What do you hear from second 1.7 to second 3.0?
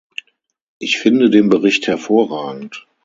hervorragend.